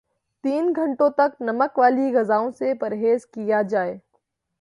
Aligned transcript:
تین 0.43 0.71
گھنٹوں 0.75 1.09
تک 1.09 1.41
نمک 1.41 1.77
والی 1.79 2.13
غذاوں 2.15 2.49
سے 2.51 2.73
پرہیز 2.73 3.25
کیا 3.25 3.61
جائے 3.69 3.97